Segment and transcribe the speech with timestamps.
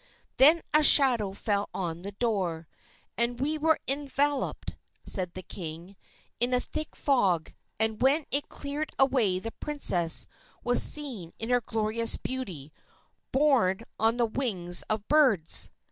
[0.37, 2.67] Then a shadow fell on the door,
[3.19, 5.95] "and we were enveloped," said the king,
[6.39, 10.25] "in a thick fog, and when it cleared away the princess
[10.63, 12.73] was seen in her glorious beauty,
[13.31, 15.69] borne on the wings of birds."